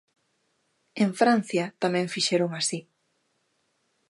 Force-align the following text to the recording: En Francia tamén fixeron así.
En 1.03 1.09
Francia 1.19 1.65
tamén 1.83 2.11
fixeron 2.13 2.51
así. 2.59 2.79